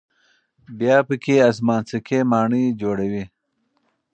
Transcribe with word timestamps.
بیا 0.77 0.97
پکې 1.07 1.35
آسمانڅکې 1.49 2.19
ماڼۍ 2.31 2.65
جوړوي. 2.81 3.23